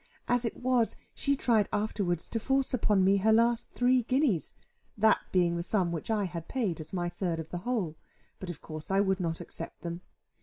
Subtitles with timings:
[0.27, 4.55] As it was, she tried afterwards to force upon me her last three guineas
[4.97, 7.95] (that being the sum which I had paid, as my third of the whole),
[8.39, 10.01] but of course I would not accept them.